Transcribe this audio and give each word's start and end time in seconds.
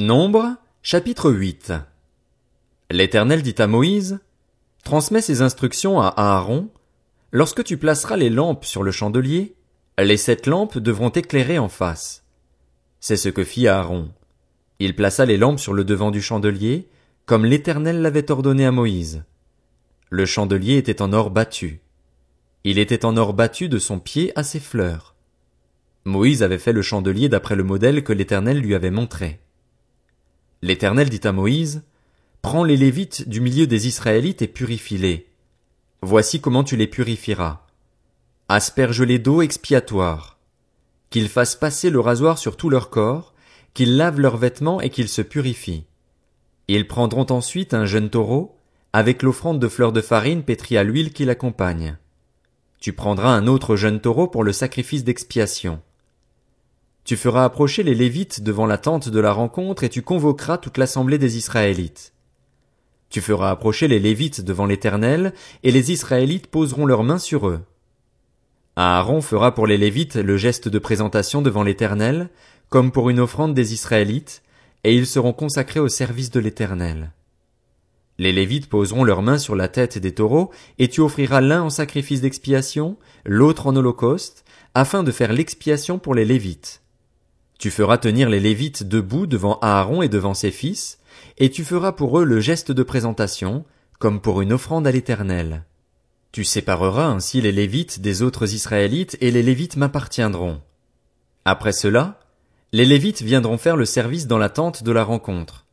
Nombre, 0.00 0.56
chapitre 0.82 1.30
8 1.30 1.74
L'Éternel 2.90 3.42
dit 3.42 3.56
à 3.58 3.66
Moïse, 3.66 4.18
Transmets 4.82 5.20
ces 5.20 5.42
instructions 5.42 6.00
à 6.00 6.06
Aaron, 6.16 6.70
lorsque 7.32 7.62
tu 7.64 7.76
placeras 7.76 8.16
les 8.16 8.30
lampes 8.30 8.64
sur 8.64 8.82
le 8.82 8.92
chandelier, 8.92 9.56
les 9.98 10.16
sept 10.16 10.46
lampes 10.46 10.78
devront 10.78 11.10
éclairer 11.10 11.58
en 11.58 11.68
face. 11.68 12.24
C'est 12.98 13.18
ce 13.18 13.28
que 13.28 13.44
fit 13.44 13.68
Aaron. 13.68 14.08
Il 14.78 14.96
plaça 14.96 15.26
les 15.26 15.36
lampes 15.36 15.60
sur 15.60 15.74
le 15.74 15.84
devant 15.84 16.10
du 16.10 16.22
chandelier, 16.22 16.88
comme 17.26 17.44
l'Éternel 17.44 18.00
l'avait 18.00 18.30
ordonné 18.30 18.64
à 18.64 18.72
Moïse. 18.72 19.22
Le 20.08 20.24
chandelier 20.24 20.78
était 20.78 21.02
en 21.02 21.12
or 21.12 21.28
battu. 21.28 21.82
Il 22.64 22.78
était 22.78 23.04
en 23.04 23.18
or 23.18 23.34
battu 23.34 23.68
de 23.68 23.78
son 23.78 23.98
pied 23.98 24.32
à 24.34 24.44
ses 24.44 24.60
fleurs. 24.60 25.14
Moïse 26.06 26.42
avait 26.42 26.56
fait 26.56 26.72
le 26.72 26.80
chandelier 26.80 27.28
d'après 27.28 27.54
le 27.54 27.64
modèle 27.64 28.02
que 28.02 28.14
l'Éternel 28.14 28.60
lui 28.60 28.74
avait 28.74 28.90
montré. 28.90 29.40
L'Éternel 30.62 31.08
dit 31.08 31.26
à 31.26 31.32
Moïse, 31.32 31.82
Prends 32.42 32.64
les 32.64 32.76
Lévites 32.76 33.28
du 33.28 33.40
milieu 33.40 33.66
des 33.66 33.86
Israélites 33.86 34.42
et 34.42 34.48
purifie-les. 34.48 35.26
Voici 36.02 36.40
comment 36.40 36.64
tu 36.64 36.76
les 36.76 36.86
purifieras. 36.86 37.66
Asperge-les 38.48 39.18
d'eau 39.18 39.42
expiatoire. 39.42 40.38
Qu'ils 41.10 41.28
fassent 41.28 41.56
passer 41.56 41.90
le 41.90 42.00
rasoir 42.00 42.38
sur 42.38 42.56
tout 42.56 42.70
leur 42.70 42.90
corps, 42.90 43.34
qu'ils 43.74 43.96
lavent 43.96 44.20
leurs 44.20 44.36
vêtements 44.36 44.80
et 44.80 44.90
qu'ils 44.90 45.08
se 45.08 45.22
purifient. 45.22 45.84
Ils 46.68 46.86
prendront 46.86 47.26
ensuite 47.30 47.74
un 47.74 47.84
jeune 47.84 48.10
taureau, 48.10 48.56
avec 48.92 49.22
l'offrande 49.22 49.60
de 49.60 49.68
fleurs 49.68 49.92
de 49.92 50.00
farine 50.00 50.42
pétrie 50.42 50.76
à 50.76 50.82
l'huile 50.82 51.12
qui 51.12 51.24
l'accompagne. 51.24 51.96
Tu 52.80 52.92
prendras 52.92 53.30
un 53.30 53.46
autre 53.46 53.76
jeune 53.76 54.00
taureau 54.00 54.26
pour 54.26 54.44
le 54.44 54.52
sacrifice 54.52 55.04
d'expiation. 55.04 55.80
Tu 57.04 57.16
feras 57.16 57.44
approcher 57.44 57.82
les 57.82 57.94
Lévites 57.94 58.42
devant 58.42 58.66
la 58.66 58.78
tente 58.78 59.08
de 59.08 59.20
la 59.20 59.32
rencontre 59.32 59.84
et 59.84 59.88
tu 59.88 60.02
convoqueras 60.02 60.58
toute 60.58 60.78
l'assemblée 60.78 61.18
des 61.18 61.36
Israélites. 61.36 62.12
Tu 63.10 63.20
feras 63.20 63.50
approcher 63.50 63.88
les 63.88 63.98
Lévites 63.98 64.40
devant 64.40 64.66
l'Éternel, 64.66 65.34
et 65.64 65.72
les 65.72 65.90
Israélites 65.90 66.46
poseront 66.46 66.86
leurs 66.86 67.02
mains 67.02 67.18
sur 67.18 67.48
eux. 67.48 67.60
Aaron 68.76 69.20
fera 69.20 69.52
pour 69.52 69.66
les 69.66 69.76
Lévites 69.76 70.14
le 70.14 70.36
geste 70.36 70.68
de 70.68 70.78
présentation 70.78 71.42
devant 71.42 71.64
l'Éternel, 71.64 72.30
comme 72.68 72.92
pour 72.92 73.10
une 73.10 73.18
offrande 73.18 73.52
des 73.52 73.74
Israélites, 73.74 74.42
et 74.84 74.94
ils 74.94 75.08
seront 75.08 75.32
consacrés 75.32 75.80
au 75.80 75.88
service 75.88 76.30
de 76.30 76.38
l'Éternel. 76.38 77.10
Les 78.18 78.32
Lévites 78.32 78.68
poseront 78.68 79.02
leurs 79.02 79.22
mains 79.22 79.38
sur 79.38 79.56
la 79.56 79.66
tête 79.66 79.98
des 79.98 80.14
taureaux, 80.14 80.52
et 80.78 80.86
tu 80.86 81.00
offriras 81.00 81.40
l'un 81.40 81.62
en 81.62 81.70
sacrifice 81.70 82.20
d'expiation, 82.20 82.96
l'autre 83.24 83.66
en 83.66 83.74
holocauste, 83.74 84.44
afin 84.74 85.02
de 85.02 85.10
faire 85.10 85.32
l'expiation 85.32 85.98
pour 85.98 86.14
les 86.14 86.24
Lévites. 86.24 86.80
Tu 87.60 87.70
feras 87.70 87.98
tenir 87.98 88.30
les 88.30 88.40
Lévites 88.40 88.84
debout 88.84 89.26
devant 89.26 89.58
Aaron 89.60 90.00
et 90.00 90.08
devant 90.08 90.32
ses 90.32 90.50
fils, 90.50 90.98
et 91.36 91.50
tu 91.50 91.62
feras 91.62 91.92
pour 91.92 92.18
eux 92.18 92.24
le 92.24 92.40
geste 92.40 92.72
de 92.72 92.82
présentation, 92.82 93.66
comme 93.98 94.22
pour 94.22 94.40
une 94.40 94.54
offrande 94.54 94.86
à 94.86 94.90
l'Éternel. 94.90 95.66
Tu 96.32 96.42
sépareras 96.42 97.04
ainsi 97.04 97.42
les 97.42 97.52
Lévites 97.52 98.00
des 98.00 98.22
autres 98.22 98.54
Israélites, 98.54 99.18
et 99.20 99.30
les 99.30 99.42
Lévites 99.42 99.76
m'appartiendront. 99.76 100.62
Après 101.44 101.72
cela, 101.72 102.18
les 102.72 102.86
Lévites 102.86 103.20
viendront 103.20 103.58
faire 103.58 103.76
le 103.76 103.84
service 103.84 104.26
dans 104.26 104.38
la 104.38 104.48
tente 104.48 104.82
de 104.82 104.92
la 104.92 105.04
rencontre. 105.04 105.66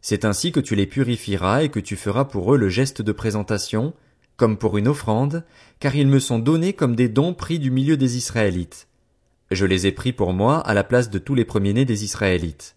C'est 0.00 0.24
ainsi 0.24 0.50
que 0.50 0.58
tu 0.58 0.74
les 0.74 0.86
purifieras 0.86 1.62
et 1.62 1.68
que 1.68 1.78
tu 1.78 1.94
feras 1.94 2.24
pour 2.24 2.52
eux 2.52 2.58
le 2.58 2.68
geste 2.68 3.00
de 3.00 3.12
présentation, 3.12 3.94
comme 4.36 4.58
pour 4.58 4.76
une 4.76 4.88
offrande, 4.88 5.44
car 5.78 5.94
ils 5.94 6.08
me 6.08 6.18
sont 6.18 6.40
donnés 6.40 6.72
comme 6.72 6.96
des 6.96 7.08
dons 7.08 7.32
pris 7.32 7.60
du 7.60 7.70
milieu 7.70 7.96
des 7.96 8.16
Israélites. 8.16 8.88
Je 9.50 9.64
les 9.64 9.86
ai 9.86 9.92
pris 9.92 10.12
pour 10.12 10.32
moi 10.32 10.58
à 10.58 10.74
la 10.74 10.84
place 10.84 11.10
de 11.10 11.18
tous 11.18 11.34
les 11.34 11.44
premiers-nés 11.44 11.84
des 11.84 12.04
Israélites. 12.04 12.76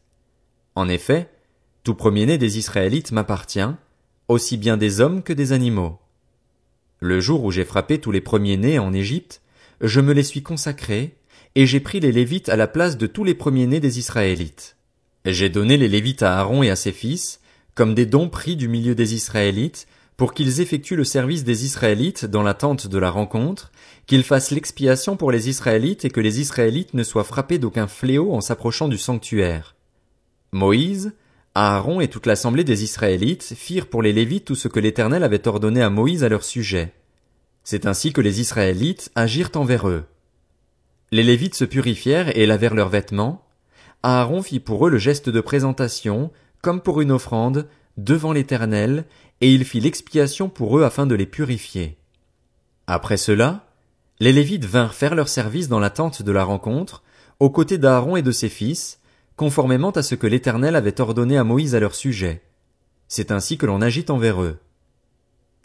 En 0.75 0.87
effet, 0.87 1.29
tout 1.83 1.95
premier-né 1.95 2.37
des 2.37 2.57
Israélites 2.57 3.11
m'appartient, 3.11 3.59
aussi 4.27 4.57
bien 4.57 4.77
des 4.77 5.01
hommes 5.01 5.23
que 5.23 5.33
des 5.33 5.51
animaux. 5.51 5.99
Le 6.99 7.19
jour 7.19 7.43
où 7.43 7.51
j'ai 7.51 7.65
frappé 7.65 7.99
tous 7.99 8.11
les 8.11 8.21
premiers-nés 8.21 8.79
en 8.79 8.93
Égypte, 8.93 9.41
je 9.81 9.99
me 9.99 10.13
les 10.13 10.23
suis 10.23 10.43
consacrés, 10.43 11.15
et 11.55 11.65
j'ai 11.65 11.79
pris 11.79 11.99
les 11.99 12.11
Lévites 12.11 12.47
à 12.47 12.55
la 12.55 12.67
place 12.67 12.97
de 12.97 13.07
tous 13.07 13.23
les 13.23 13.33
premiers-nés 13.33 13.79
des 13.79 13.99
Israélites. 13.99 14.77
J'ai 15.25 15.49
donné 15.49 15.75
les 15.75 15.89
Lévites 15.89 16.23
à 16.23 16.37
Aaron 16.37 16.63
et 16.63 16.69
à 16.69 16.75
ses 16.75 16.93
fils, 16.93 17.41
comme 17.75 17.95
des 17.95 18.05
dons 18.05 18.29
pris 18.29 18.55
du 18.55 18.67
milieu 18.67 18.95
des 18.95 19.13
Israélites, 19.13 19.87
pour 20.21 20.35
qu'ils 20.35 20.61
effectuent 20.61 20.95
le 20.95 21.03
service 21.03 21.43
des 21.43 21.65
Israélites 21.65 22.27
dans 22.27 22.43
la 22.43 22.53
tente 22.53 22.85
de 22.85 22.99
la 22.99 23.09
rencontre, 23.09 23.71
qu'ils 24.05 24.23
fassent 24.23 24.51
l'expiation 24.51 25.17
pour 25.17 25.31
les 25.31 25.49
Israélites 25.49 26.05
et 26.05 26.11
que 26.11 26.19
les 26.19 26.39
Israélites 26.39 26.93
ne 26.93 27.01
soient 27.01 27.23
frappés 27.23 27.57
d'aucun 27.57 27.87
fléau 27.87 28.31
en 28.31 28.39
s'approchant 28.39 28.87
du 28.87 28.99
sanctuaire. 28.99 29.75
Moïse, 30.51 31.13
Aaron 31.55 32.01
et 32.01 32.07
toute 32.07 32.27
l'assemblée 32.27 32.63
des 32.63 32.83
Israélites 32.83 33.55
firent 33.57 33.87
pour 33.87 34.03
les 34.03 34.13
Lévites 34.13 34.45
tout 34.45 34.53
ce 34.53 34.67
que 34.67 34.79
l'Éternel 34.79 35.23
avait 35.23 35.47
ordonné 35.47 35.81
à 35.81 35.89
Moïse 35.89 36.23
à 36.23 36.29
leur 36.29 36.43
sujet. 36.43 36.93
C'est 37.63 37.87
ainsi 37.87 38.13
que 38.13 38.21
les 38.21 38.41
Israélites 38.41 39.09
agirent 39.15 39.49
envers 39.55 39.89
eux. 39.89 40.03
Les 41.09 41.23
Lévites 41.23 41.55
se 41.55 41.65
purifièrent 41.65 42.37
et 42.37 42.45
lavèrent 42.45 42.75
leurs 42.75 42.89
vêtements. 42.89 43.43
Aaron 44.03 44.43
fit 44.43 44.59
pour 44.59 44.85
eux 44.85 44.91
le 44.91 44.99
geste 44.99 45.31
de 45.31 45.41
présentation, 45.41 46.29
comme 46.61 46.81
pour 46.81 47.01
une 47.01 47.11
offrande, 47.11 47.67
devant 47.97 48.33
l'Éternel, 48.33 49.05
et 49.41 49.51
il 49.51 49.65
fit 49.65 49.79
l'expiation 49.79 50.49
pour 50.49 50.77
eux 50.77 50.83
afin 50.83 51.05
de 51.05 51.15
les 51.15 51.25
purifier. 51.25 51.97
Après 52.87 53.17
cela, 53.17 53.67
les 54.19 54.33
Lévites 54.33 54.65
vinrent 54.65 54.93
faire 54.93 55.15
leur 55.15 55.29
service 55.29 55.67
dans 55.67 55.79
la 55.79 55.89
tente 55.89 56.21
de 56.21 56.31
la 56.31 56.43
rencontre, 56.43 57.03
aux 57.39 57.49
côtés 57.49 57.77
d'Aaron 57.77 58.15
et 58.15 58.21
de 58.21 58.31
ses 58.31 58.49
fils, 58.49 58.99
conformément 59.35 59.89
à 59.91 60.03
ce 60.03 60.13
que 60.13 60.27
l'Éternel 60.27 60.75
avait 60.75 61.01
ordonné 61.01 61.37
à 61.37 61.43
Moïse 61.43 61.73
à 61.73 61.79
leur 61.79 61.95
sujet. 61.95 62.43
C'est 63.07 63.31
ainsi 63.31 63.57
que 63.57 63.65
l'on 63.65 63.81
agit 63.81 64.05
envers 64.09 64.41
eux. 64.43 64.59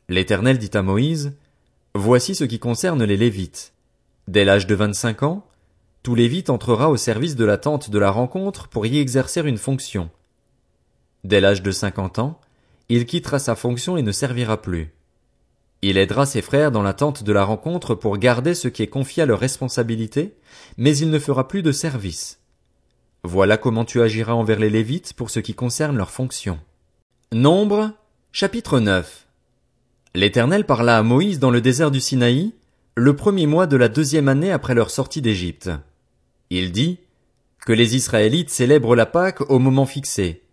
L'Éternel 0.09 0.59
dit 0.59 0.70
à 0.75 0.82
Moïse, 0.82 1.34
Voici 1.94 2.34
ce 2.34 2.44
qui 2.44 2.59
concerne 2.59 3.04
les 3.04 3.16
Lévites. 3.16 3.72
Dès 4.28 4.44
l'âge 4.44 4.66
de 4.66 4.75
vingt-cinq 4.75 5.22
ans, 5.22 5.47
tout 6.03 6.15
Lévite 6.15 6.50
entrera 6.50 6.88
au 6.88 6.97
service 6.97 7.36
de 7.36 7.44
la 7.44 7.59
tente 7.59 7.91
de 7.91 7.98
la 7.98 8.10
rencontre 8.10 8.69
pour 8.69 8.86
y 8.86 8.98
exercer 8.98 9.41
une 9.41 9.59
fonction. 9.59 10.10
Dès 11.26 11.41
l'âge 11.41 11.60
de 11.60 11.72
cinquante 11.72 12.20
ans, 12.20 12.41
il 12.88 13.04
quittera 13.04 13.41
sa 13.41 13.56
fonction 13.56 13.97
et 13.97 14.03
ne 14.03 14.12
servira 14.12 14.62
plus. 14.62 14.92
Il 15.82 15.98
aidera 15.98 16.25
ses 16.25 16.41
frères 16.41 16.70
dans 16.70 16.82
l'attente 16.82 17.25
de 17.25 17.32
la 17.32 17.42
rencontre 17.42 17.97
pour 17.97 18.16
garder 18.16 18.54
ce 18.54 18.69
qui 18.69 18.84
est 18.84 18.87
confié 18.87 19.25
à 19.25 19.26
leur 19.26 19.41
responsabilité, 19.41 20.36
mais 20.76 20.97
il 20.97 21.10
ne 21.10 21.19
fera 21.19 21.48
plus 21.48 21.62
de 21.62 21.72
service. 21.72 22.38
Voilà 23.25 23.56
comment 23.56 23.84
tu 23.84 24.00
agiras 24.03 24.34
envers 24.34 24.60
les 24.60 24.70
Lévites 24.70 25.15
pour 25.15 25.31
ce 25.31 25.41
qui 25.41 25.54
concerne 25.54 25.97
leurs 25.97 26.12
fonctions. 26.12 26.60
Nombre, 27.32 27.91
chapitre 28.31 28.78
9. 28.78 29.26
L'Éternel 30.15 30.65
parla 30.65 30.97
à 30.97 31.03
Moïse 31.03 31.41
dans 31.41 31.50
le 31.50 31.60
désert 31.60 31.91
du 31.91 31.98
Sinaï, 31.98 32.53
le 32.94 33.16
premier 33.16 33.48
mois 33.48 33.66
de 33.66 33.76
la 33.76 33.88
deuxième 33.88 34.28
année 34.28 34.53
après 34.53 34.76
leur 34.76 34.91
sortie 34.91 35.22
d'Égypte. 35.22 35.70
Il 36.50 36.70
dit, 36.70 37.00
que 37.66 37.72
les 37.72 37.97
Israélites 37.97 38.50
célèbrent 38.50 38.94
la 38.94 39.06
Pâque 39.06 39.41
au 39.50 39.59
moment 39.59 39.86
fixé. 39.86 40.46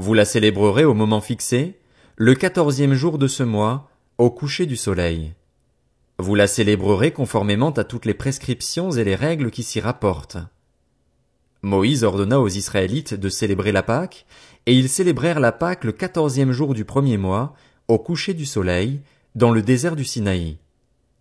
Vous 0.00 0.14
la 0.14 0.24
célébrerez 0.24 0.86
au 0.86 0.94
moment 0.94 1.20
fixé, 1.20 1.78
le 2.16 2.34
quatorzième 2.34 2.94
jour 2.94 3.18
de 3.18 3.26
ce 3.26 3.42
mois, 3.42 3.90
au 4.16 4.30
coucher 4.30 4.64
du 4.64 4.76
soleil. 4.76 5.34
Vous 6.18 6.34
la 6.34 6.46
célébrerez 6.46 7.10
conformément 7.10 7.68
à 7.72 7.84
toutes 7.84 8.06
les 8.06 8.14
prescriptions 8.14 8.90
et 8.92 9.04
les 9.04 9.14
règles 9.14 9.50
qui 9.50 9.62
s'y 9.62 9.78
rapportent. 9.78 10.38
Moïse 11.60 12.02
ordonna 12.02 12.40
aux 12.40 12.48
Israélites 12.48 13.12
de 13.12 13.28
célébrer 13.28 13.72
la 13.72 13.82
Pâque, 13.82 14.24
et 14.64 14.74
ils 14.74 14.88
célébrèrent 14.88 15.38
la 15.38 15.52
Pâque 15.52 15.84
le 15.84 15.92
quatorzième 15.92 16.52
jour 16.52 16.72
du 16.72 16.86
premier 16.86 17.18
mois, 17.18 17.52
au 17.86 17.98
coucher 17.98 18.32
du 18.32 18.46
soleil, 18.46 19.02
dans 19.34 19.50
le 19.50 19.60
désert 19.60 19.96
du 19.96 20.06
Sinaï. 20.06 20.56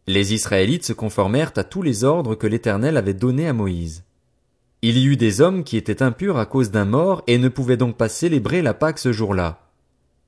Les 0.07 0.33
Israélites 0.33 0.85
se 0.85 0.93
conformèrent 0.93 1.51
à 1.57 1.65
tous 1.65 1.81
les 1.81 2.05
ordres 2.05 2.35
que 2.35 2.47
l'Éternel 2.47 2.95
avait 2.95 3.13
donnés 3.13 3.49
à 3.49 3.51
Moïse. 3.51 4.05
Il 4.81 4.97
y 4.97 5.05
eut 5.05 5.17
des 5.17 5.41
hommes 5.41 5.63
qui 5.63 5.75
étaient 5.75 6.01
impurs 6.01 6.37
à 6.37 6.45
cause 6.45 6.71
d'un 6.71 6.85
mort 6.85 7.21
et 7.27 7.37
ne 7.37 7.49
pouvaient 7.49 7.77
donc 7.77 7.97
pas 7.97 8.07
célébrer 8.07 8.61
la 8.61 8.73
Pâque 8.73 8.99
ce 8.99 9.11
jour-là. 9.11 9.69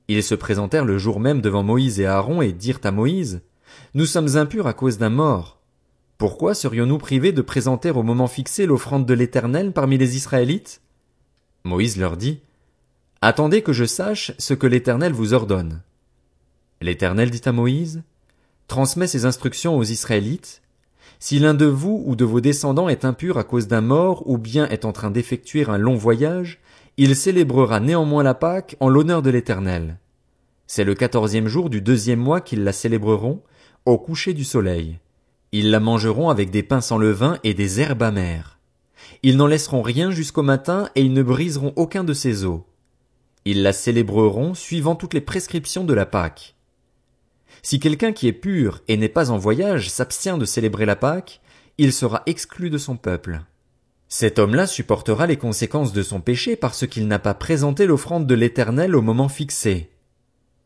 Ils 0.08 0.22
se 0.22 0.34
présentèrent 0.34 0.84
le 0.84 0.98
jour 0.98 1.20
même 1.20 1.40
devant 1.40 1.62
Moïse 1.62 2.00
et 2.00 2.06
Aaron 2.06 2.42
et 2.42 2.52
dirent 2.52 2.80
à 2.84 2.90
Moïse, 2.90 3.40
Nous 3.94 4.04
sommes 4.04 4.36
impurs 4.36 4.66
à 4.66 4.74
cause 4.74 4.98
d'un 4.98 5.08
mort. 5.08 5.58
Pourquoi 6.18 6.54
serions-nous 6.54 6.98
privés 6.98 7.32
de 7.32 7.40
présenter 7.40 7.90
au 7.90 8.02
moment 8.02 8.26
fixé 8.26 8.66
l'offrande 8.66 9.06
de 9.06 9.14
l'Éternel 9.14 9.72
parmi 9.72 9.96
les 9.96 10.16
Israélites? 10.16 10.82
Moïse 11.64 11.96
leur 11.96 12.16
dit, 12.16 12.40
Attendez 13.22 13.62
que 13.62 13.72
je 13.72 13.84
sache 13.84 14.32
ce 14.38 14.52
que 14.52 14.66
l'Éternel 14.66 15.12
vous 15.12 15.32
ordonne. 15.32 15.82
L'Éternel 16.80 17.30
dit 17.30 17.42
à 17.46 17.52
Moïse, 17.52 18.02
Transmets 18.68 19.06
ces 19.06 19.24
instructions 19.24 19.76
aux 19.76 19.84
Israélites, 19.84 20.61
si 21.22 21.38
l'un 21.38 21.54
de 21.54 21.66
vous 21.66 22.02
ou 22.04 22.16
de 22.16 22.24
vos 22.24 22.40
descendants 22.40 22.88
est 22.88 23.04
impur 23.04 23.38
à 23.38 23.44
cause 23.44 23.68
d'un 23.68 23.80
mort 23.80 24.28
ou 24.28 24.38
bien 24.38 24.68
est 24.70 24.84
en 24.84 24.90
train 24.90 25.12
d'effectuer 25.12 25.64
un 25.68 25.78
long 25.78 25.94
voyage, 25.94 26.58
il 26.96 27.14
célébrera 27.14 27.78
néanmoins 27.78 28.24
la 28.24 28.34
Pâque 28.34 28.74
en 28.80 28.88
l'honneur 28.88 29.22
de 29.22 29.30
l'Éternel. 29.30 29.98
C'est 30.66 30.82
le 30.82 30.96
quatorzième 30.96 31.46
jour 31.46 31.70
du 31.70 31.80
deuxième 31.80 32.18
mois 32.18 32.40
qu'ils 32.40 32.64
la 32.64 32.72
célébreront, 32.72 33.40
au 33.86 33.98
coucher 33.98 34.34
du 34.34 34.42
soleil. 34.42 34.98
Ils 35.52 35.70
la 35.70 35.78
mangeront 35.78 36.28
avec 36.28 36.50
des 36.50 36.64
pains 36.64 36.80
sans 36.80 36.98
levain 36.98 37.38
et 37.44 37.54
des 37.54 37.80
herbes 37.80 38.02
amères. 38.02 38.58
Ils 39.22 39.36
n'en 39.36 39.46
laisseront 39.46 39.82
rien 39.82 40.10
jusqu'au 40.10 40.42
matin 40.42 40.88
et 40.96 41.02
ils 41.02 41.12
ne 41.12 41.22
briseront 41.22 41.72
aucun 41.76 42.02
de 42.02 42.14
ses 42.14 42.44
os. 42.44 42.62
Ils 43.44 43.62
la 43.62 43.72
célébreront 43.72 44.54
suivant 44.54 44.96
toutes 44.96 45.14
les 45.14 45.20
prescriptions 45.20 45.84
de 45.84 45.94
la 45.94 46.04
Pâque. 46.04 46.56
Si 47.62 47.78
quelqu'un 47.78 48.12
qui 48.12 48.26
est 48.26 48.32
pur 48.32 48.82
et 48.88 48.96
n'est 48.96 49.08
pas 49.08 49.30
en 49.30 49.38
voyage 49.38 49.88
s'abstient 49.88 50.36
de 50.36 50.44
célébrer 50.44 50.84
la 50.84 50.96
Pâque, 50.96 51.40
il 51.78 51.92
sera 51.92 52.22
exclu 52.26 52.70
de 52.70 52.78
son 52.78 52.96
peuple. 52.96 53.40
Cet 54.08 54.38
homme-là 54.38 54.66
supportera 54.66 55.26
les 55.26 55.38
conséquences 55.38 55.92
de 55.92 56.02
son 56.02 56.20
péché 56.20 56.56
parce 56.56 56.86
qu'il 56.86 57.08
n'a 57.08 57.18
pas 57.18 57.34
présenté 57.34 57.86
l'offrande 57.86 58.26
de 58.26 58.34
l'Éternel 58.34 58.94
au 58.94 59.00
moment 59.00 59.28
fixé. 59.28 59.90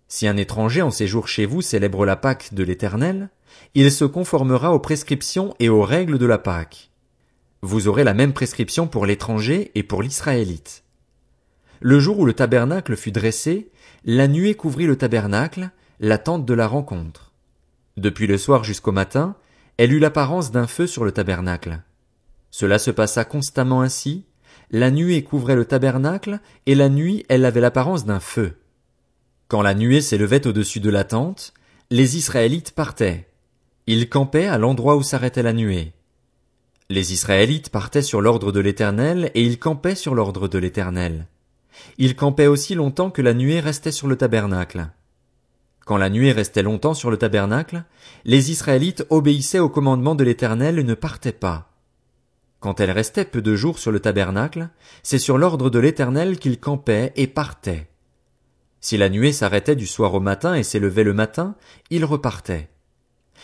Si 0.08 0.26
un 0.26 0.36
étranger 0.36 0.82
en 0.82 0.90
séjour 0.90 1.28
chez 1.28 1.46
vous 1.46 1.62
célèbre 1.62 2.06
la 2.06 2.16
Pâque 2.16 2.54
de 2.54 2.64
l'Éternel, 2.64 3.28
il 3.74 3.92
se 3.92 4.04
conformera 4.04 4.72
aux 4.72 4.80
prescriptions 4.80 5.54
et 5.60 5.68
aux 5.68 5.82
règles 5.82 6.18
de 6.18 6.26
la 6.26 6.38
Pâque. 6.38 6.90
Vous 7.62 7.88
aurez 7.88 8.04
la 8.04 8.14
même 8.14 8.32
prescription 8.32 8.86
pour 8.86 9.06
l'étranger 9.06 9.70
et 9.74 9.82
pour 9.82 10.02
l'Israélite. 10.02 10.84
Le 11.80 12.00
jour 12.00 12.18
où 12.18 12.24
le 12.24 12.32
tabernacle 12.32 12.96
fut 12.96 13.12
dressé, 13.12 13.70
la 14.04 14.28
nuée 14.28 14.54
couvrit 14.54 14.86
le 14.86 14.96
tabernacle, 14.96 15.70
la 16.00 16.18
tente 16.18 16.44
de 16.44 16.54
la 16.54 16.66
rencontre. 16.66 17.32
Depuis 17.96 18.26
le 18.26 18.38
soir 18.38 18.64
jusqu'au 18.64 18.92
matin, 18.92 19.36
elle 19.78 19.92
eut 19.92 19.98
l'apparence 19.98 20.50
d'un 20.50 20.66
feu 20.66 20.86
sur 20.86 21.04
le 21.04 21.12
tabernacle. 21.12 21.82
Cela 22.50 22.78
se 22.78 22.90
passa 22.90 23.24
constamment 23.24 23.82
ainsi, 23.82 24.24
la 24.70 24.90
nuée 24.90 25.22
couvrait 25.22 25.56
le 25.56 25.64
tabernacle, 25.64 26.40
et 26.66 26.74
la 26.74 26.88
nuit 26.88 27.24
elle 27.28 27.44
avait 27.44 27.60
l'apparence 27.60 28.04
d'un 28.04 28.20
feu. 28.20 28.56
Quand 29.48 29.62
la 29.62 29.74
nuée 29.74 30.00
s'élevait 30.00 30.46
au-dessus 30.46 30.80
de 30.80 30.90
la 30.90 31.04
tente, 31.04 31.54
les 31.90 32.16
Israélites 32.16 32.72
partaient. 32.72 33.28
Ils 33.86 34.08
campaient 34.08 34.46
à 34.46 34.58
l'endroit 34.58 34.96
où 34.96 35.02
s'arrêtait 35.02 35.42
la 35.42 35.52
nuée. 35.52 35.92
Les 36.88 37.12
Israélites 37.12 37.70
partaient 37.70 38.02
sur 38.02 38.20
l'ordre 38.20 38.52
de 38.52 38.60
l'Éternel, 38.60 39.30
et 39.34 39.42
ils 39.42 39.58
campaient 39.58 39.94
sur 39.94 40.14
l'ordre 40.14 40.48
de 40.48 40.58
l'Éternel. 40.58 41.26
Ils 41.98 42.16
campaient 42.16 42.46
aussi 42.46 42.74
longtemps 42.74 43.10
que 43.10 43.22
la 43.22 43.34
nuée 43.34 43.60
restait 43.60 43.92
sur 43.92 44.08
le 44.08 44.16
tabernacle. 44.16 44.88
Quand 45.86 45.98
la 45.98 46.10
nuée 46.10 46.32
restait 46.32 46.64
longtemps 46.64 46.94
sur 46.94 47.12
le 47.12 47.16
tabernacle, 47.16 47.84
les 48.24 48.50
Israélites 48.50 49.06
obéissaient 49.08 49.60
au 49.60 49.68
commandement 49.68 50.16
de 50.16 50.24
l'Éternel 50.24 50.80
et 50.80 50.84
ne 50.84 50.94
partaient 50.94 51.30
pas. 51.30 51.70
Quand 52.58 52.80
elle 52.80 52.90
restait 52.90 53.24
peu 53.24 53.40
de 53.40 53.54
jours 53.54 53.78
sur 53.78 53.92
le 53.92 54.00
tabernacle, 54.00 54.68
c'est 55.04 55.20
sur 55.20 55.38
l'ordre 55.38 55.70
de 55.70 55.78
l'Éternel 55.78 56.40
qu'ils 56.40 56.58
campaient 56.58 57.12
et 57.14 57.28
partaient. 57.28 57.88
Si 58.80 58.96
la 58.96 59.08
nuée 59.08 59.30
s'arrêtait 59.30 59.76
du 59.76 59.86
soir 59.86 60.12
au 60.14 60.18
matin 60.18 60.54
et 60.54 60.64
s'élevait 60.64 61.04
le 61.04 61.14
matin, 61.14 61.54
ils 61.90 62.04
repartaient. 62.04 62.68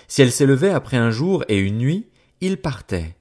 Si 0.09 0.21
elle 0.21 0.33
s'élevait 0.33 0.71
après 0.71 0.97
un 0.97 1.13
jour 1.13 1.45
et 1.47 1.59
une 1.59 1.79
nuit, 1.79 2.09
ils 2.41 2.57
partaient. 2.57 3.15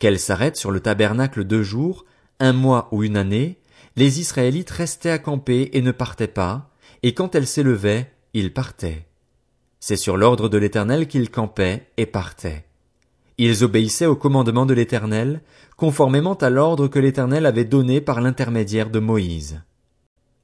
Qu'elle 0.00 0.18
s'arrête 0.18 0.56
sur 0.56 0.72
le 0.72 0.80
tabernacle 0.80 1.44
deux 1.44 1.62
jours, 1.62 2.06
un 2.40 2.52
mois 2.52 2.88
ou 2.90 3.04
une 3.04 3.16
année, 3.16 3.60
les 3.94 4.18
Israélites 4.18 4.70
restaient 4.70 5.10
à 5.10 5.20
camper 5.20 5.70
et 5.74 5.80
ne 5.80 5.92
partaient 5.92 6.26
pas, 6.26 6.72
et 7.04 7.14
quand 7.14 7.36
elle 7.36 7.46
s'élevait, 7.46 8.10
ils 8.34 8.52
partaient. 8.52 9.06
C'est 9.80 9.96
sur 9.96 10.16
l'ordre 10.16 10.48
de 10.48 10.58
l'Éternel 10.58 11.08
qu'ils 11.08 11.30
campaient 11.30 11.88
et 11.96 12.06
partaient. 12.06 12.64
Ils 13.38 13.64
obéissaient 13.64 14.06
au 14.06 14.16
commandement 14.16 14.66
de 14.66 14.74
l'Éternel, 14.74 15.42
conformément 15.76 16.34
à 16.34 16.50
l'ordre 16.50 16.88
que 16.88 16.98
l'Éternel 16.98 17.46
avait 17.46 17.64
donné 17.64 18.00
par 18.00 18.20
l'intermédiaire 18.20 18.90
de 18.90 19.00
Moïse. 19.00 19.62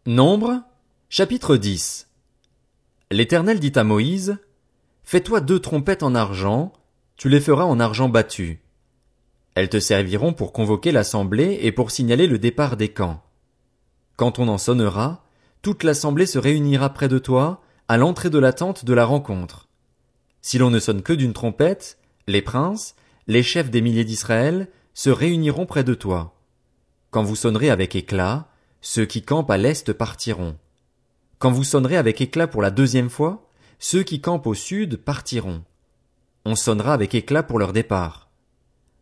Nombre, 0.07 0.63
chapitre 1.09 1.57
10. 1.57 2.09
L'Éternel 3.11 3.61
dit 3.61 3.73
à 3.77 3.85
Moïse, 3.85 4.39
Fais-toi 5.05 5.41
deux 5.41 5.61
trompettes 5.61 6.03
en 6.03 6.15
argent, 6.15 6.73
tu 7.17 7.29
les 7.29 7.41
feras 7.41 7.65
en 7.65 7.81
argent 7.81 8.09
battu. 8.09 8.61
Elles 9.55 9.69
te 9.69 9.81
serviront 9.81 10.33
pour 10.33 10.53
convoquer 10.53 10.93
l'assemblée 10.93 11.59
et 11.63 11.73
pour 11.73 11.91
signaler 11.91 12.27
le 12.27 12.39
départ 12.39 12.77
des 12.77 12.89
camps. 12.89 13.23
Quand 14.17 14.39
on 14.39 14.49
en 14.49 14.59
sonnera, 14.59 15.25
toute 15.63 15.83
l'assemblée 15.83 16.27
se 16.27 16.39
réunira 16.39 16.93
près 16.93 17.09
de 17.09 17.19
toi, 17.19 17.63
à 17.89 17.97
l'entrée 17.97 18.29
de 18.29 18.39
la 18.39 18.53
tente 18.53 18.85
de 18.85 18.93
la 18.93 19.07
rencontre. 19.07 19.69
Si 20.43 20.59
l'on 20.59 20.71
ne 20.71 20.79
sonne 20.79 21.03
que 21.03 21.15
d'une 21.15 21.33
trompette, 21.33 21.99
les 22.27 22.43
princes, 22.43 22.95
les 23.27 23.43
chefs 23.43 23.71
des 23.71 23.81
milliers 23.81 24.05
d'Israël, 24.05 24.69
se 24.93 25.09
réuniront 25.09 25.65
près 25.65 25.85
de 25.85 25.95
toi. 25.95 26.35
Quand 27.11 27.23
vous 27.23 27.37
sonnerez 27.37 27.71
avec 27.71 27.97
éclat, 27.97 28.49
ceux 28.83 29.07
qui 29.07 29.23
campent 29.23 29.51
à 29.51 29.57
l'est 29.57 29.93
partiront. 29.93 30.57
Quand 31.39 31.51
vous 31.51 31.65
sonnerez 31.65 31.97
avec 31.97 32.21
éclat 32.21 32.47
pour 32.47 32.61
la 32.61 32.71
deuxième 32.71 33.09
fois, 33.09 33.49
ceux 33.79 34.03
qui 34.03 34.21
campent 34.21 34.47
au 34.47 34.55
sud 34.55 34.99
partiront. 34.99 35.63
On 36.45 36.57
sonnera 36.57 36.93
avec 36.93 37.15
éclat 37.15 37.43
pour 37.43 37.59
leur 37.59 37.73
départ. 37.73 38.29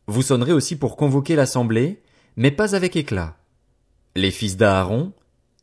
Vous 0.06 0.22
sonnerez 0.22 0.52
aussi 0.52 0.76
pour 0.76 0.96
convoquer 0.96 1.34
l'assemblée, 1.34 2.02
mais 2.36 2.52
pas 2.52 2.76
avec 2.76 2.94
éclat. 2.94 3.36
Les 4.14 4.30
fils 4.30 4.56
d'Aaron, 4.56 5.12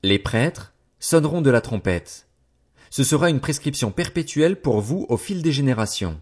les 0.02 0.19
prêtres, 0.19 0.74
sonneront 1.00 1.42
de 1.42 1.50
la 1.50 1.62
trompette. 1.62 2.28
Ce 2.95 3.04
sera 3.04 3.31
une 3.31 3.40
prescription 3.40 3.90
perpétuelle 3.90 4.62
pour 4.62 4.80
vous 4.80 5.07
au 5.10 5.18
fil 5.18 5.42
des 5.42 5.51
générations. 5.51 6.22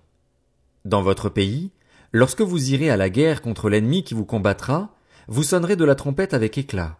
Dans 0.85 1.01
votre 1.01 1.27
pays, 1.27 1.69
lorsque 2.13 2.39
vous 2.39 2.71
irez 2.71 2.89
à 2.89 2.95
la 2.95 3.09
guerre 3.09 3.41
contre 3.41 3.69
l'ennemi 3.69 4.05
qui 4.05 4.13
vous 4.13 4.23
combattra, 4.23 4.95
vous 5.27 5.43
sonnerez 5.43 5.75
de 5.75 5.83
la 5.83 5.95
trompette 5.95 6.33
avec 6.33 6.57
éclat. 6.57 6.97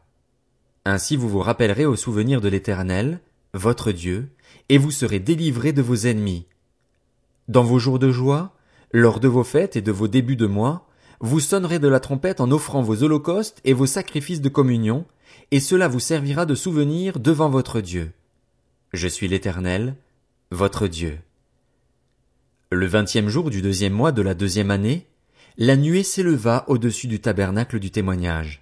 Ainsi 0.83 1.15
vous 1.15 1.29
vous 1.29 1.39
rappellerez 1.39 1.85
au 1.85 1.95
souvenir 1.95 2.41
de 2.41 2.50
l'Éternel, 2.50 3.21
votre 3.53 3.94
Dieu, 3.94 4.33
et 4.68 4.77
vous 4.77 4.91
serez 4.91 5.19
délivrés 5.19 5.71
de 5.71 5.81
vos 5.81 5.95
ennemis. 5.95 6.47
Dans 7.47 7.63
vos 7.63 7.79
jours 7.79 7.97
de 7.97 8.12
joie, 8.12 8.53
lors 8.91 9.21
de 9.21 9.29
vos 9.29 9.45
fêtes 9.45 9.77
et 9.77 9.81
de 9.81 9.94
vos 9.94 10.09
débuts 10.09 10.35
de 10.35 10.47
mois, 10.47 10.85
vous 11.21 11.39
sonnerez 11.39 11.79
de 11.79 11.88
la 11.88 12.01
trompette 12.01 12.41
en 12.41 12.51
offrant 12.51 12.81
vos 12.81 13.03
holocaustes 13.03 13.62
et 13.63 13.71
vos 13.71 13.85
sacrifices 13.85 14.41
de 14.41 14.50
communion, 14.50 15.06
et 15.51 15.62
cela 15.62 15.88
vous 15.88 16.01
servira 16.01 16.45
de 16.45 16.56
souvenir 16.56 17.21
devant 17.21 17.50
votre 17.50 17.79
Dieu. 17.79 18.12
Je 18.93 19.07
suis 19.07 19.29
l'Éternel, 19.29 19.95
votre 20.51 20.85
Dieu. 20.85 21.17
Le 22.71 22.85
vingtième 22.85 23.29
jour 23.29 23.49
du 23.49 23.61
deuxième 23.61 23.93
mois 23.93 24.11
de 24.11 24.21
la 24.21 24.33
deuxième 24.33 24.69
année, 24.69 25.07
la 25.57 25.77
nuée 25.77 26.03
s'éleva 26.03 26.65
au-dessus 26.67 27.07
du 27.07 27.21
tabernacle 27.21 27.79
du 27.79 27.89
témoignage. 27.89 28.61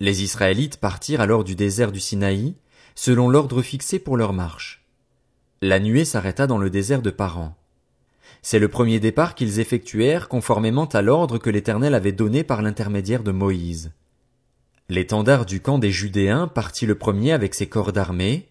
Les 0.00 0.22
Israélites 0.22 0.78
partirent 0.78 1.20
alors 1.20 1.44
du 1.44 1.56
désert 1.56 1.92
du 1.92 2.00
Sinaï, 2.00 2.54
selon 2.94 3.28
l'ordre 3.28 3.60
fixé 3.60 3.98
pour 3.98 4.16
leur 4.16 4.32
marche. 4.32 4.82
La 5.60 5.78
nuée 5.78 6.06
s'arrêta 6.06 6.46
dans 6.46 6.58
le 6.58 6.70
désert 6.70 7.02
de 7.02 7.10
Paran. 7.10 7.54
C'est 8.40 8.58
le 8.58 8.68
premier 8.68 8.98
départ 8.98 9.34
qu'ils 9.34 9.60
effectuèrent 9.60 10.28
conformément 10.28 10.86
à 10.86 11.02
l'ordre 11.02 11.36
que 11.36 11.50
l'Éternel 11.50 11.94
avait 11.94 12.12
donné 12.12 12.44
par 12.44 12.62
l'intermédiaire 12.62 13.22
de 13.22 13.32
Moïse. 13.32 13.92
L'étendard 14.88 15.44
du 15.44 15.60
camp 15.60 15.78
des 15.78 15.90
Judéens 15.90 16.48
partit 16.48 16.86
le 16.86 16.94
premier 16.94 17.32
avec 17.32 17.54
ses 17.54 17.68
corps 17.68 17.92
d'armée, 17.92 18.48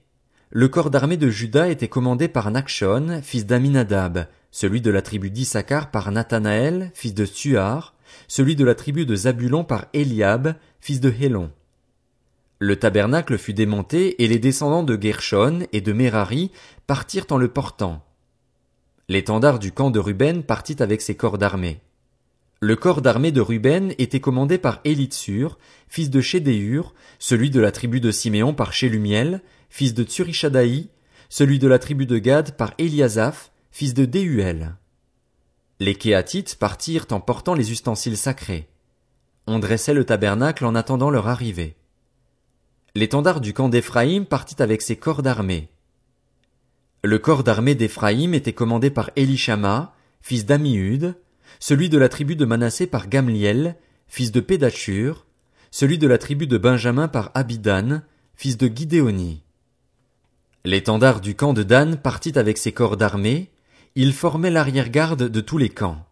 le 0.56 0.68
corps 0.68 0.92
d'armée 0.92 1.18
de 1.18 1.32
Juda 1.32 1.68
était 1.68 1.88
commandé 1.88 2.28
par 2.28 2.52
Nakshon, 2.52 3.22
fils 3.24 3.48
d'Aminadab, 3.48 4.28
celui 4.52 4.82
de 4.82 4.92
la 4.92 5.02
tribu 5.02 5.32
d'Issachar 5.32 5.90
par 5.90 6.12
Nathanaël, 6.12 6.92
fils 6.94 7.16
de 7.16 7.26
Suar, 7.26 7.96
celui 8.28 8.56
de 8.56 8.64
la 8.64 8.76
tribu 8.76 9.08
de 9.08 9.16
Zabulon 9.16 9.64
par 9.64 9.88
Eliab, 9.94 10.54
fils 10.80 11.02
de 11.02 11.12
Hélon. 11.20 11.50
Le 12.60 12.76
tabernacle 12.76 13.40
fut 13.40 13.56
démonté 13.56 14.24
et 14.24 14.28
les 14.28 14.38
descendants 14.38 14.84
de 14.84 14.96
Gershon 14.96 15.62
et 15.74 15.82
de 15.82 15.92
Merari 15.92 16.52
partirent 16.86 17.26
en 17.32 17.38
le 17.38 17.48
portant. 17.48 18.06
L'étendard 19.10 19.58
du 19.58 19.72
camp 19.72 19.90
de 19.90 20.00
Ruben 20.00 20.44
partit 20.44 20.84
avec 20.84 21.02
ses 21.02 21.16
corps 21.16 21.40
d'armée. 21.40 21.82
Le 22.64 22.78
corps 22.78 23.02
d'armée 23.02 23.34
de 23.34 23.42
Ruben 23.42 23.94
était 23.98 24.22
commandé 24.22 24.58
par 24.58 24.80
Élitsur, 24.86 25.60
fils 25.90 26.10
de 26.10 26.22
Chédéur, 26.22 26.94
celui 27.20 27.50
de 27.50 27.60
la 27.60 27.74
tribu 27.74 28.00
de 28.00 28.10
Siméon 28.10 28.54
par 28.54 28.72
Chélumiel, 28.72 29.42
fils 29.70 29.94
de 29.94 30.06
Tsurishadaï, 30.06 30.88
celui 31.28 31.60
de 31.60 31.68
la 31.68 31.78
tribu 31.78 32.06
de 32.06 32.18
Gad 32.18 32.56
par 32.56 32.74
Eliasaph, 32.78 33.52
fils 33.70 33.94
de 33.94 34.06
Déhuel. 34.06 34.78
Les 35.82 35.96
Kéatites 35.96 36.56
partirent 36.56 37.08
en 37.12 37.20
portant 37.20 37.54
les 37.54 37.74
ustensiles 37.74 38.16
sacrés. 38.16 38.70
On 39.46 39.60
dressait 39.60 39.94
le 39.94 40.06
tabernacle 40.06 40.64
en 40.64 40.74
attendant 40.74 41.10
leur 41.10 41.28
arrivée. 41.28 41.76
L'étendard 42.96 43.42
du 43.42 43.54
camp 43.54 43.68
d'Éphraïm 43.68 44.26
partit 44.26 44.62
avec 44.62 44.82
ses 44.82 44.96
corps 44.96 45.22
d'armée. 45.22 45.68
Le 47.04 47.20
corps 47.20 47.44
d'armée 47.44 47.76
d'Éphraïm 47.76 48.34
était 48.34 48.54
commandé 48.54 48.90
par 48.90 49.12
Elishama, 49.18 49.94
fils 50.22 50.46
d'Amiud, 50.46 51.18
celui 51.60 51.90
de 51.90 51.98
la 51.98 52.10
tribu 52.10 52.36
de 52.36 52.46
Manassé 52.46 52.88
par 52.88 53.08
Gamliel, 53.08 53.76
fils 54.08 54.32
de 54.32 54.40
Pédachur, 54.40 55.26
celui 55.72 55.98
de 55.98 56.08
la 56.08 56.18
tribu 56.18 56.48
de 56.48 56.58
Benjamin 56.58 57.08
par 57.08 57.32
Abidan, 57.34 58.02
fils 58.36 58.58
de 58.58 58.68
Gidéoni. 58.68 59.44
L'étendard 60.66 61.20
du 61.20 61.36
camp 61.36 61.54
de 61.54 61.64
Dan 61.64 61.98
partit 61.98 62.38
avec 62.38 62.58
ses 62.58 62.72
corps 62.72 62.96
d'armée, 62.96 63.52
il 63.96 64.14
formait 64.14 64.50
l'arrière-garde 64.50 65.24
de 65.24 65.42
tous 65.42 65.58
les 65.58 65.70
camps. 65.70 66.06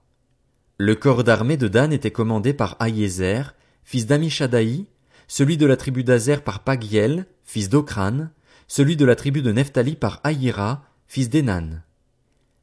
Le 0.77 0.95
corps 0.95 1.23
d'armée 1.23 1.57
de 1.57 1.67
Dan 1.67 1.93
était 1.93 2.11
commandé 2.11 2.53
par 2.53 2.75
Aïezer, 2.79 3.55
fils 3.83 4.07
d'Amishadaï, 4.07 4.87
celui 5.27 5.57
de 5.57 5.65
la 5.65 5.77
tribu 5.77 6.03
d'Azer 6.03 6.43
par 6.43 6.63
Pagiel, 6.63 7.25
fils 7.43 7.69
d'Okran, 7.69 8.27
celui 8.67 8.95
de 8.95 9.05
la 9.05 9.15
tribu 9.15 9.41
de 9.41 9.51
Nephtali 9.51 9.95
par 9.95 10.19
Aïra, 10.23 10.83
fils 11.07 11.29
d'Enan. 11.29 11.81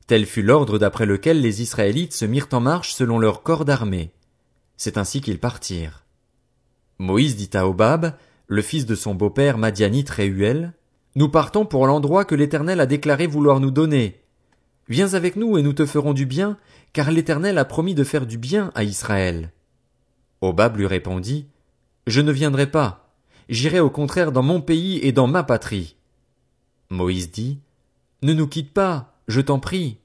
Tel 0.09 0.25
fut 0.25 0.43
l'ordre 0.43 0.79
d'après 0.79 1.05
lequel 1.05 1.43
les 1.43 1.61
Israélites 1.61 2.15
se 2.15 2.25
mirent 2.25 2.49
en 2.53 2.61
marche 2.61 2.95
selon 2.95 3.19
leur 3.19 3.43
corps 3.43 3.67
d'armée. 3.67 4.11
C'est 4.79 4.97
ainsi 4.97 5.21
qu'ils 5.21 5.39
partirent. 5.39 6.07
Moïse 6.99 7.37
dit 7.37 7.51
à 7.53 7.69
Obab, 7.69 8.15
le 8.47 8.63
fils 8.63 8.87
de 8.87 8.95
son 8.95 9.15
beau-père 9.15 9.59
Madianite 9.59 10.09
Réuel, 10.09 10.73
nous 11.15 11.29
partons 11.29 11.67
pour 11.67 11.87
l'endroit 11.87 12.25
que 12.25 12.35
l'Éternel 12.35 12.81
a 12.81 12.87
déclaré 12.87 13.27
vouloir 13.27 13.61
nous 13.61 13.71
donner. 13.71 14.23
Viens 14.89 15.13
avec 15.13 15.37
nous 15.37 15.59
et 15.59 15.63
nous 15.63 15.75
te 15.75 15.85
ferons 15.85 16.15
du 16.15 16.25
bien, 16.25 16.57
car 16.95 17.11
l'Éternel 17.11 17.59
a 17.59 17.67
promis 17.67 17.95
de 17.95 18.03
faire 18.03 18.25
du 18.25 18.39
bien 18.39 18.73
à 18.75 18.85
Israël. 18.85 19.53
Obab 20.41 20.79
lui 20.79 20.87
répondit, 20.87 21.49
Je 22.07 22.23
ne 22.23 22.33
viendrai 22.33 22.71
pas. 22.71 23.13
J'irai 23.51 23.81
au 23.81 23.91
contraire 23.91 24.33
dans 24.33 24.43
mon 24.43 24.63
pays 24.63 25.01
et 25.03 25.13
dans 25.13 25.27
ma 25.27 25.43
patrie. 25.43 25.97
Moïse 26.89 27.31
dit, 27.31 27.61
Ne 28.23 28.33
nous 28.33 28.47
quitte 28.47 28.73
pas, 28.73 29.18
je 29.29 29.41
t'en 29.41 29.61
prie. 29.61 29.99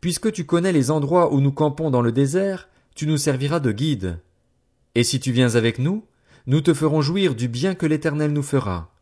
Puisque 0.00 0.30
tu 0.30 0.44
connais 0.44 0.72
les 0.72 0.90
endroits 0.90 1.32
où 1.32 1.40
nous 1.40 1.52
campons 1.52 1.90
dans 1.90 2.02
le 2.02 2.12
désert, 2.12 2.68
tu 2.94 3.06
nous 3.06 3.16
serviras 3.16 3.60
de 3.60 3.72
guide. 3.72 4.20
Et 4.94 5.02
si 5.02 5.18
tu 5.18 5.32
viens 5.32 5.54
avec 5.56 5.78
nous, 5.78 6.04
nous 6.46 6.60
te 6.60 6.72
ferons 6.72 7.00
jouir 7.00 7.34
du 7.34 7.48
bien 7.48 7.74
que 7.74 7.86
l'Éternel 7.86 8.32
nous 8.32 8.42
fera. 8.42 8.94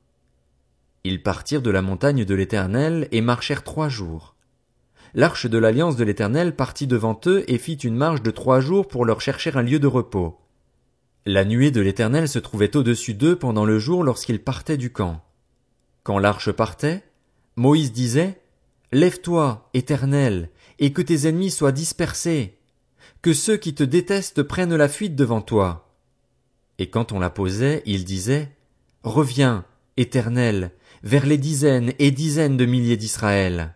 Ils 1.05 1.23
partirent 1.23 1.63
de 1.63 1.71
la 1.71 1.83
montagne 1.83 2.25
de 2.25 2.35
l'Éternel 2.35 3.09
et 3.13 3.21
marchèrent 3.21 3.63
trois 3.63 3.89
jours. 3.89 4.35
L'arche 5.15 5.47
de 5.47 5.59
l'alliance 5.59 5.97
de 5.97 6.05
l'Éternel 6.05 6.57
partit 6.57 6.87
devant 6.87 7.19
eux 7.27 7.45
et 7.49 7.59
fit 7.59 7.75
une 7.75 7.97
marche 7.97 8.23
de 8.23 8.31
trois 8.31 8.61
jours 8.61 8.89
pour 8.89 9.05
leur 9.05 9.21
chercher 9.21 9.57
un 9.57 9.63
lieu 9.63 9.79
de 9.79 9.87
repos. 9.87 10.39
La 11.25 11.45
nuée 11.45 11.71
de 11.71 11.81
l'Éternel 11.81 12.29
se 12.29 12.39
trouvait 12.39 12.77
au-dessus 12.77 13.15
d'eux 13.15 13.37
pendant 13.37 13.65
le 13.65 13.79
jour 13.79 14.05
lorsqu'ils 14.05 14.43
partaient 14.43 14.77
du 14.77 14.93
camp. 14.93 15.25
Quand 16.03 16.19
l'arche 16.19 16.53
partait, 16.53 17.03
Moïse 17.57 17.93
disait, 17.93 18.41
Lève-toi, 18.97 19.69
Éternel, 19.75 20.49
et 20.79 20.95
que 20.95 21.03
tes 21.03 21.29
ennemis 21.29 21.51
soient 21.51 21.71
dispersés, 21.71 22.57
que 23.21 23.35
ceux 23.35 23.59
qui 23.59 23.75
te 23.75 23.83
détestent 23.83 24.43
prennent 24.43 24.75
la 24.75 24.89
fuite 24.89 25.15
devant 25.15 25.43
toi. 25.43 25.95
Et 26.79 26.89
quand 26.89 27.13
on 27.13 27.19
la 27.19 27.29
posait, 27.29 27.83
il 27.85 28.07
disait, 28.07 28.57
Reviens, 29.03 29.67
Éternel, 29.99 30.71
vers 31.03 31.27
les 31.27 31.37
dizaines 31.37 31.93
et 31.99 32.11
dizaines 32.11 32.57
de 32.57 32.65
milliers 32.65 32.97
d'Israël. 32.97 33.75